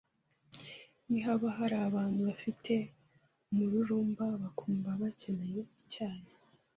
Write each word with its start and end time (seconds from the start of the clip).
Nihaba 1.09 1.47
hari 1.57 1.75
abantu 1.89 2.19
bafite 2.29 2.73
umururumba 3.51 4.25
bakumva 4.41 4.89
bakeneye 5.01 5.61
icyayi 5.81 6.29